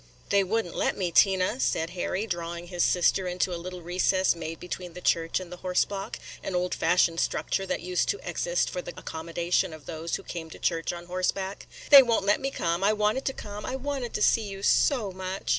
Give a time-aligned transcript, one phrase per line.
[0.29, 4.35] "They would n't let me, Tina," said Harry, drawing his sister into a little recess
[4.35, 8.19] made between the church and the horse block,– an old fashioned structure that used to
[8.27, 11.67] exist for the accommodation of those who came to church on horseback.
[11.91, 12.83] "They won't let me come.
[12.83, 15.49] I wanted to come,– I wanted to see you so much!"